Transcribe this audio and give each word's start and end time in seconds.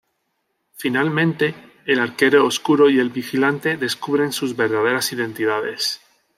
Finalmente, 0.73 1.53
el 1.85 1.99
Arquero 1.99 2.43
Oscuro 2.43 2.89
y 2.89 2.97
el 2.97 3.11
Vigilante 3.11 3.77
descubren 3.77 4.31
sus 4.31 4.55
verdaderas 4.57 5.11
identidades. 5.13 6.01